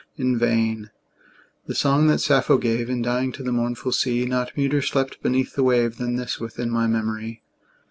In 0.17 0.35
vain: 0.35 0.89
the 1.67 1.75
song 1.75 2.07
that 2.07 2.17
Sappho 2.17 2.57
gave, 2.57 2.89
In 2.89 3.03
dying, 3.03 3.31
to 3.33 3.43
the 3.43 3.51
mournful 3.51 3.91
sea, 3.91 4.25
Not 4.25 4.55
muter 4.57 4.83
slept 4.83 5.21
beneath 5.21 5.53
the 5.53 5.61
wave 5.61 5.97
Than 5.97 6.15
this 6.15 6.39
within 6.39 6.71
my 6.71 6.87
memory. 6.87 7.43